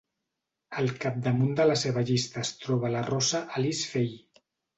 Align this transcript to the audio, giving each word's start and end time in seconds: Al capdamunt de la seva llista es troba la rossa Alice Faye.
Al 0.81 0.87
capdamunt 1.03 1.51
de 1.59 1.67
la 1.67 1.75
seva 1.81 2.03
llista 2.11 2.41
es 2.47 2.51
troba 2.65 2.91
la 2.95 3.05
rossa 3.11 3.43
Alice 3.61 3.93
Faye. 3.95 4.21